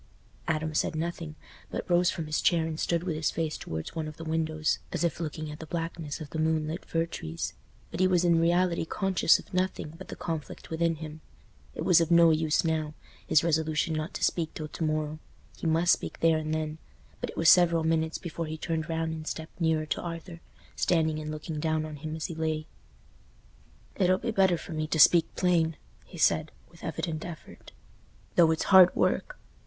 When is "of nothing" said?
9.37-9.93